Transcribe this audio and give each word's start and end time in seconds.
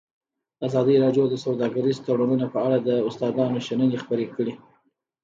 ازادي 0.67 0.95
راډیو 1.03 1.25
د 1.29 1.35
سوداګریز 1.45 1.97
تړونونه 2.05 2.45
په 2.53 2.59
اړه 2.65 2.77
د 2.87 2.89
استادانو 3.09 3.57
شننې 3.67 3.97
خپرې 4.03 4.25
کړي. 4.35 4.53